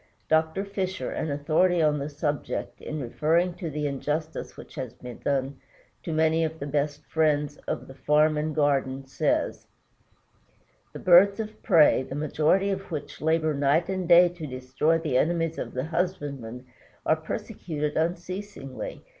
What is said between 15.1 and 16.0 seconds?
enemies of the